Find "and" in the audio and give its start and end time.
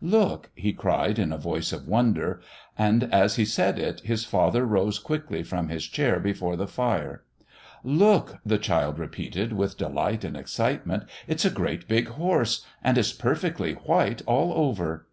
2.78-3.04, 10.24-10.34, 12.82-12.96